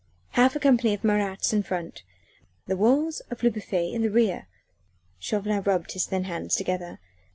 Half 0.31 0.55
a 0.55 0.59
company 0.59 0.95
of 0.95 1.03
Marats 1.03 1.53
in 1.53 1.61
front 1.61 2.01
the 2.65 2.75
walls 2.75 3.19
of 3.29 3.43
Le 3.43 3.51
Bouffay 3.51 3.93
in 3.93 4.01
the 4.01 4.09
rear! 4.09 4.47
Chauvelin 5.19 5.61
rubbed 5.61 5.91
his 5.91 6.07
thin 6.07 6.23
hands 6.23 6.55
together! 6.55 6.99